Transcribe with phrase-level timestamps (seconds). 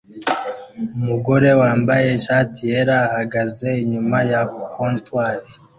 [0.99, 4.41] Umugore wambaye ishati yera ahagaze inyuma ya
[4.73, 5.39] comptoir